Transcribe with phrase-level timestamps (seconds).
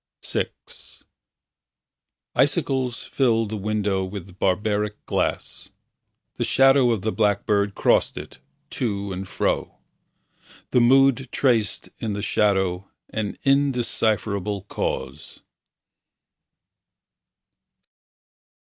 [0.25, 0.47] VI
[2.33, 5.69] Icicles filled the window With barbaric glass.
[6.37, 8.39] The shadow of the blackbird Crossed it,
[8.71, 9.77] to and fro.
[10.71, 15.41] The Mood Traced in the shadow An indecipherable cause.